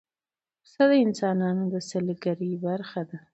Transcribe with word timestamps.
پسه 0.63 0.83
د 0.89 0.91
افغانستان 0.93 1.55
د 1.71 1.73
سیلګرۍ 1.89 2.51
برخه 2.65 3.01
ده. 3.09 3.17